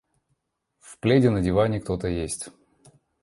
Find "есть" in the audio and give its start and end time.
2.07-2.49